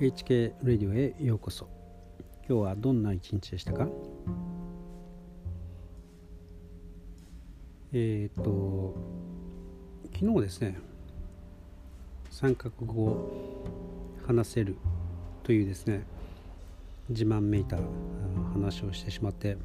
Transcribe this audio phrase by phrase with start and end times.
[0.00, 1.66] HK ラディオへようこそ。
[2.48, 3.88] 今日はどんな一日でしたか？
[7.92, 8.94] えっ、と
[10.14, 10.78] 昨日ですね
[12.30, 13.64] 三角語を
[14.24, 14.76] 話せる
[15.42, 16.04] というですね
[17.08, 17.76] 自慢めいた
[18.52, 19.56] 話をしてしまって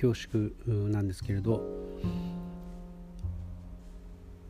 [0.00, 0.52] 恐縮
[0.88, 1.64] なんですけれど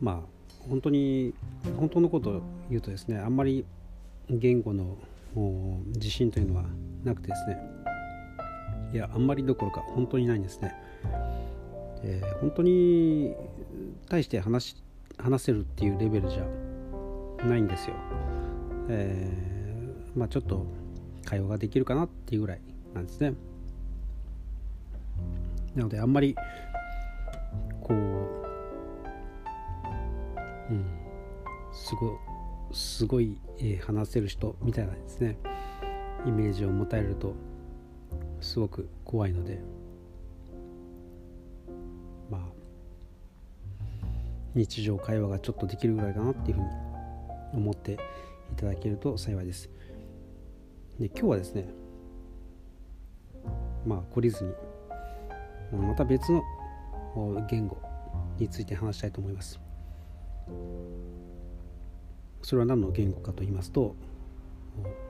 [0.02, 1.33] まあ本当に
[1.79, 3.65] 本当のことを言うとですねあんまり
[4.30, 4.96] 言語の
[5.95, 6.64] 自信というのは
[7.05, 7.59] なくてですね。
[8.92, 10.73] いやあんまりどころか本当にないんですね、
[12.05, 13.34] えー、本当に
[14.09, 14.77] 対して話
[15.19, 16.45] 話せるっていうレベルじゃ
[17.45, 17.97] ないんですよ、
[18.88, 20.64] えー、まあちょっと
[21.25, 22.61] 会話ができるかなっていうぐらい
[22.95, 23.34] なんですね。
[25.75, 26.36] なのであんまり
[27.80, 27.95] こう
[30.70, 30.84] うん
[31.72, 32.11] すごい
[32.75, 35.39] すごい、え、話せる人みたいなですね
[36.27, 37.34] イメージを持たれると
[38.41, 39.61] すごく怖いので
[42.30, 42.41] まあ
[44.55, 46.69] 日常会話がちょっとできるぐらいかなっていうふうに
[47.55, 47.97] 思ってい
[48.56, 49.70] ただけると幸いです。
[50.98, 51.69] で今日はですね
[53.86, 54.52] まあ懲りずに
[55.78, 56.42] また別の
[57.48, 57.77] 言語
[58.39, 59.61] について話したいと思います。
[62.45, 63.97] それは何の言語かと言いますと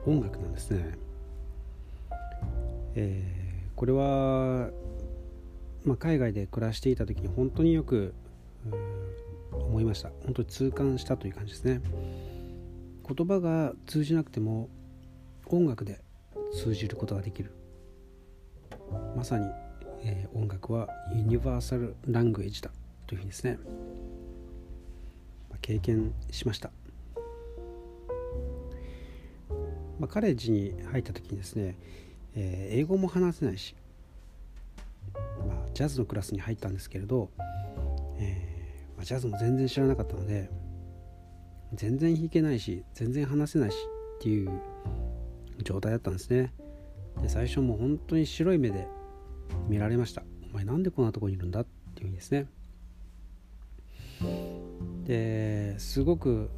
[0.05, 0.97] 音楽なんですね、
[2.95, 4.69] えー、これは、
[5.83, 8.13] まあ、海外で暮らしていた時に本当によく
[9.51, 10.11] 思いました。
[10.23, 11.81] 本当に痛感したという感じですね。
[13.07, 14.69] 言葉が通じなくても
[15.47, 16.01] 音楽で
[16.53, 17.51] 通じることができる。
[19.15, 19.45] まさに、
[20.03, 22.71] えー、音楽はユニバーサルラングエージだ
[23.07, 23.59] というふうにですね、
[25.49, 26.71] まあ、経験しました。
[30.05, 31.75] まあ、カレッジに入った時にですね、
[32.35, 33.75] えー、英語も話せないし、
[35.47, 37.31] まあ、ジャズのクラスに入ったんですけれど、
[38.19, 40.51] えーまあ、ジャズも全然知らなかったので
[41.73, 43.77] 全然弾けないし全然話せないし
[44.19, 44.51] っていう
[45.63, 46.53] 状態だったんですね。
[47.23, 48.87] で最初もう本当に白い目で
[49.67, 50.21] 見られました。
[50.51, 51.65] お前なんでこんなとこにいるんだっ
[51.95, 52.45] ていうふうにですね。
[55.07, 56.51] ですごく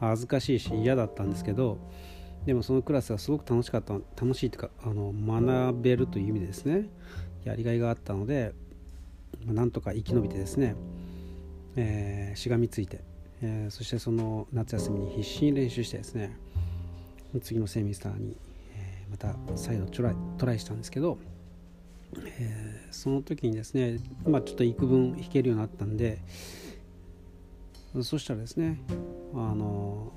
[0.00, 1.78] 恥ずかしいし嫌だったんですけど
[2.46, 6.88] でもそのクラスがすごく楽しかった楽しいというかあの学べるという意味でですね
[7.44, 8.54] やりがいがあったので、
[9.44, 10.74] まあ、なんとか生き延びてですね、
[11.76, 13.00] えー、しがみついて、
[13.42, 16.36] えー、そしてその夏休みに必死に練習してですね
[17.42, 18.36] 次のセミスターに、
[18.74, 21.18] えー、また再度トライトライしたんですけど、
[22.38, 26.18] え、その時にですね、まあ、ちょっと幾分弾けるようになったんで
[28.02, 28.80] そしたらですね
[29.34, 30.12] あの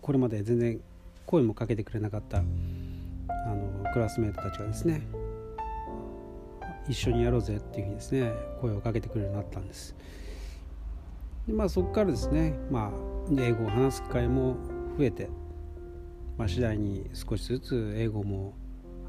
[0.00, 0.80] これまで全然
[1.26, 5.02] 声もかけてくれなかったあのクラスメートたちがですね
[6.88, 9.94] 一緒にやろうぜっていうふうにですね声をかけてくれるようになったんです
[11.46, 14.56] でまあそこからですねまあ英語を話す機会も
[14.98, 15.28] 増えて、
[16.38, 18.54] まあ、次第に少しずつ英語も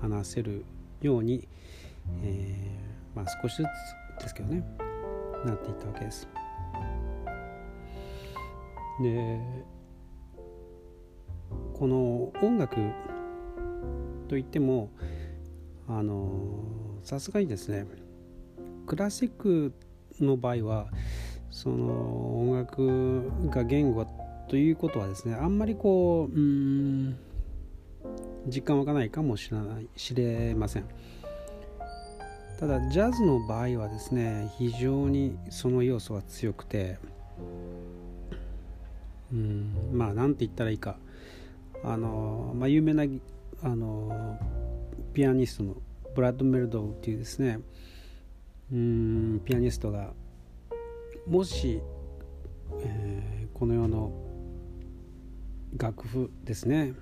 [0.02, 0.66] 話せる
[1.02, 1.48] ように、
[2.24, 3.64] えー、まあ少しず
[4.20, 4.64] つですけどね
[5.46, 6.28] なっていったわけです。
[9.02, 9.40] で
[11.74, 12.78] この音楽
[14.28, 14.92] といっても
[15.88, 17.86] あのさすがにですね
[18.88, 19.74] クラシック
[20.20, 20.88] の場合は
[21.52, 24.06] その音楽が言語
[24.50, 27.18] ということはですねあんまりこううん
[28.48, 30.86] 実感湧かないかもしれない知れません。
[32.60, 36.98] ただジャズの場合はですね非常にその要素は強くて
[39.32, 39.90] うん。
[39.94, 40.98] まあ何て言ったらいいか。
[41.84, 43.04] あの、まあ、有名な
[43.62, 44.38] あの
[45.14, 45.76] ピアニストの
[46.16, 47.60] ブラッド・メルドウっていうですね。
[48.72, 50.14] うんピアニストが
[51.28, 51.82] もし、
[52.82, 54.12] えー、この世の
[55.78, 56.94] 楽譜ですね。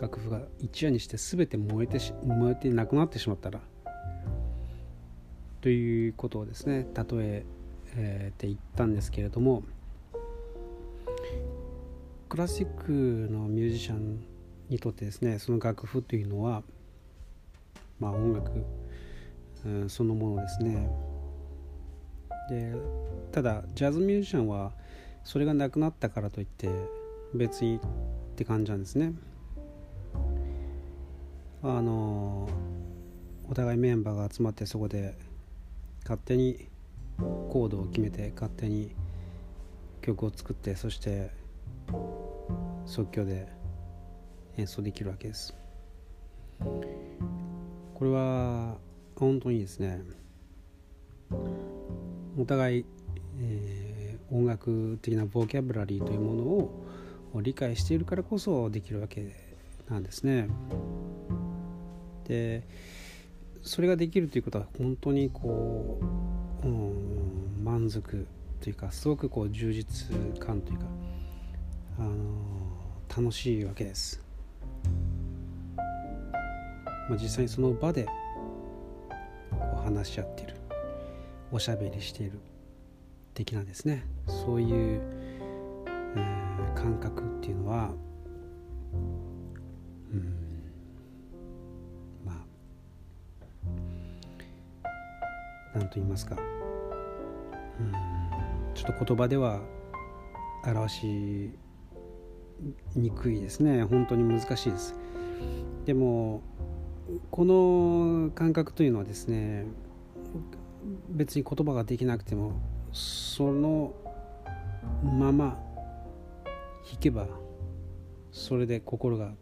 [0.00, 3.60] 楽譜が一夜にして全て燃えてし燃えてなくなってしまったら
[5.60, 7.46] ということをですね例え
[7.96, 9.62] えー、って言ったんですけれども
[12.34, 12.90] クラシック
[13.30, 14.18] のミュージシャン
[14.68, 16.64] にとってですねその楽譜というのは
[18.00, 18.50] まあ音楽、
[19.64, 20.90] うん、そのものですね。
[22.50, 22.74] で
[23.30, 24.72] ただジャズミュージシャンは
[25.22, 26.68] それがなくなったからといって
[27.32, 27.80] 別にっ
[28.34, 29.12] て感じなんですね。
[31.62, 32.48] あの
[33.48, 35.16] お互いメンバーが集まってそこで
[36.02, 36.66] 勝手に
[37.16, 38.90] コードを決めて勝手に
[40.02, 41.30] 曲を作ってそして
[42.86, 43.48] 即興で
[44.56, 45.54] 演奏できるわけです
[46.60, 48.76] これは
[49.16, 50.02] 本当にですね
[52.38, 52.84] お互い、
[53.40, 59.32] えー、音楽的なボキャブラリーというものを理解しているからこそできるわけ
[59.88, 60.48] なんですね。
[62.24, 62.66] で
[63.62, 66.00] それができるということは本当にこ
[66.62, 68.26] う、うん、満足
[68.60, 70.84] というかすごくこう充実感というか、
[71.98, 72.53] あの
[73.16, 74.20] 楽しいわけです。
[75.76, 75.84] ま
[77.14, 78.06] あ、実際にその場で
[79.52, 80.54] こう話し合っている。
[81.52, 82.40] おしゃべりしている。
[83.32, 84.04] 的なですね。
[84.26, 85.00] そういう、
[85.86, 87.92] えー、感覚っていうのは
[90.12, 90.34] うん
[92.24, 92.34] まあ
[95.74, 96.36] 何と言いますか。
[97.78, 97.92] うん
[98.74, 99.60] ちょっと言葉では
[100.64, 101.52] 表し
[102.94, 103.84] にくいですね。
[103.84, 104.94] 本当に難しいです。
[105.86, 106.42] でも
[107.30, 109.66] この感覚というのはですね
[111.10, 112.52] 別に言葉ができなくても
[112.92, 113.92] その
[115.02, 115.58] まま
[116.90, 117.26] 弾けば
[118.32, 119.32] それで心が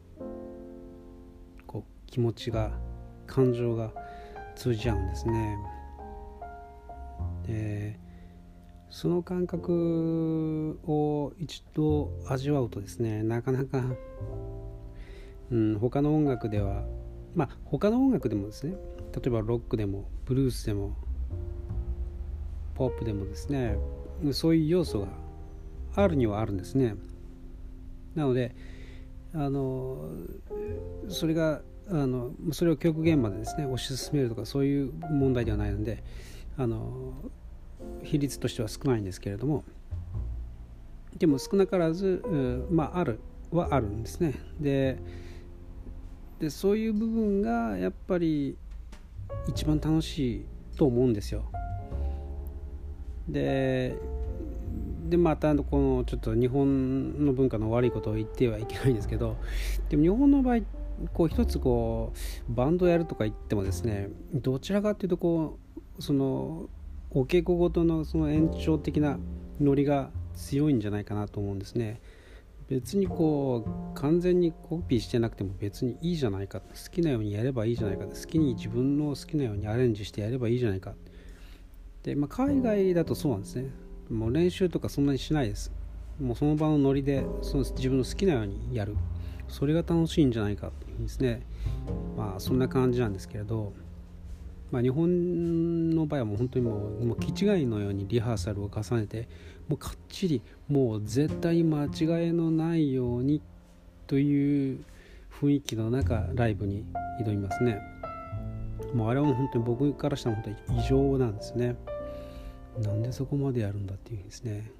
[1.67, 2.73] こう気持ちが
[3.26, 3.93] 感情が
[4.55, 5.59] 通じ合うんですね。
[7.47, 7.99] で
[8.93, 13.83] その感覚を一度味わうとですねなかなか、
[15.50, 16.85] うん、他の音楽では
[17.35, 18.75] まあ他の音楽でもですね
[19.15, 20.94] 例えばロックでもブルースでも
[22.75, 23.79] ポップでもですね
[24.33, 25.06] そういう要素が
[25.97, 26.95] あるにはあるんですね。
[28.15, 28.55] なので
[29.35, 30.11] あの
[31.09, 36.05] それがあのそれを極限までですね推し進めるとかそういう問題ではないので
[36.59, 37.15] あの
[38.02, 39.64] 比率としては少ないんですけれども
[41.19, 42.23] でも少なからず、
[42.70, 43.20] まあある
[43.50, 44.99] はあるんですねで
[46.40, 48.56] でそういう部分がやっぱり
[49.46, 50.44] 一番楽しい
[50.76, 51.44] と思うんですよ。
[53.29, 53.96] で
[55.08, 59.37] でまたこのちょっと日本の文化の悪いことを言ってはいけないんですけど
[59.88, 60.61] でも日本の場合
[61.12, 62.12] こう一つこ
[62.49, 65.58] うバンドやるとか言ってもですねどちらかというとこ
[65.99, 66.69] うその
[67.14, 69.19] お稽古ごとのその延長的な
[69.61, 72.00] ノリが強いんじゃないかなと思うんですね。
[72.69, 78.06] 別にこう完全にコピーしてなくても別にいいじゃないか好きなようにやればいいじゃないか。
[78.06, 80.94] 好きに自分の好きなようにアレンジしてやればいいじゃないか。
[82.03, 83.70] で、まあ、海外だとそうなんですね。
[84.09, 85.70] もう練習とかそんなにしないです。
[86.19, 88.97] もうその場のノリでその自分の好きなようにやる。
[89.49, 91.43] それが楽しいんじゃないかっていうんですね。
[92.17, 93.75] まあそんな感じなんですけれど。
[94.73, 99.29] まあ、日本の場合はもう本当にもうもう気違いのようにリハーサルを重ねて
[99.69, 103.43] もうかっちりもう絶対間違いのないように
[104.07, 104.85] という
[105.41, 106.85] 雰囲気の中ライブに
[107.21, 107.81] 挑みますね。
[108.95, 111.77] もうあれは本当に僕からしたら本当に異常なんですね。
[112.81, 114.71] なんでそこまでやるんだっていうですね。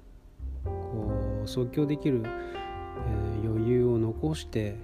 [0.63, 4.75] こう即興できる、えー、余裕を残して、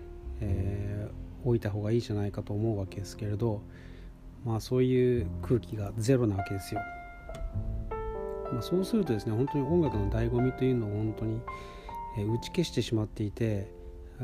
[0.42, 3.62] えー、置いた方がいいじゃないかと思うわけですけれど
[4.46, 6.82] まあ、そういう空気がゼロなわけですよ。
[8.52, 11.42] まあ、そうするとですね本当に音楽の醍醐味というのを本当に、
[12.18, 13.72] 打ち消してしまっていて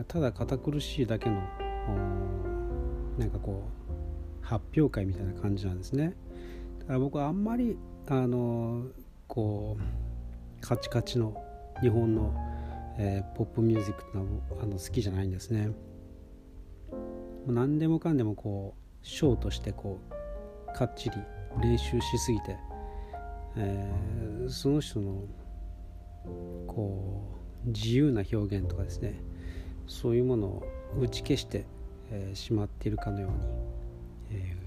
[0.08, 1.42] ただ堅苦しいだけの
[3.18, 6.16] なんかこう発表会みたいな感じなんですね。
[6.80, 8.88] だから僕はあんまりあの
[9.28, 11.42] こうカチカチの
[11.82, 12.34] 日本の、
[12.98, 15.70] えー、ポップミュージックってのはあの好きじゃないんですね。
[17.48, 20.00] 何でもかんでもこうショーとしてこ
[20.68, 21.16] うかっちり
[21.62, 22.58] 練習しすぎて、
[23.56, 25.22] えー、その人の
[26.66, 27.22] こ
[27.66, 29.22] う自由な表現とかですね
[29.86, 30.68] そういうものを
[31.00, 31.68] 打ち消して、
[32.10, 34.58] えー、しまっているかのように、え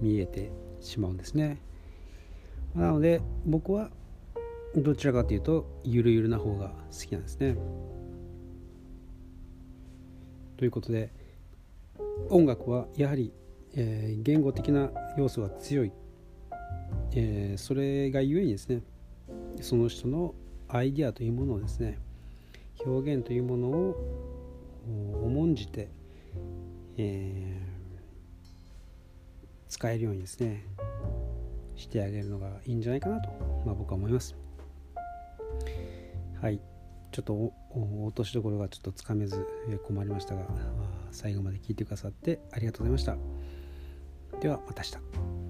[0.00, 1.58] ー、見えてしまうんですね。
[2.76, 3.90] なので僕は
[4.76, 7.56] どちらかというとゆるゆるな方が好きなんですね。
[10.56, 11.10] ということで
[12.30, 13.32] 音楽はやはり
[13.74, 15.92] えー、言語的な要素が強い、
[17.14, 18.82] えー、それがゆえにですね
[19.60, 20.34] その人の
[20.68, 21.98] アイディアというものをですね
[22.84, 23.96] 表現というものを
[25.24, 25.88] 重んじて、
[26.96, 30.64] えー、使えるようにですね
[31.76, 33.30] してあげるのがいいんじゃないかなと、
[33.64, 34.36] まあ、僕は思います。
[36.40, 36.60] はい。
[37.12, 37.52] ちょっと
[38.06, 39.46] 落としどころがちょっとつかめず
[39.86, 40.46] 困りましたが
[41.10, 43.61] 最後まで聞いてくださってありがとうございました。
[44.42, 45.41] ではまた明日。